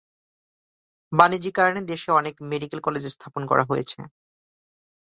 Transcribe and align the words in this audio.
বাণিজ্যিক 1.11 1.53
কারণে 1.57 1.81
দেশে 1.91 2.09
অনেক 2.19 2.35
মেডিকেল 2.51 2.79
কলেজ 2.83 3.03
স্থাপন 3.07 3.41
করা 3.47 3.63
হয়েছে। 3.69 3.99